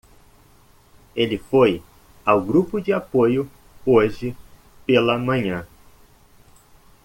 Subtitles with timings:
[1.15, 1.79] Ele foi
[2.25, 3.47] ao grupo de apoio
[3.85, 4.35] hoje
[4.83, 5.67] pela manhã.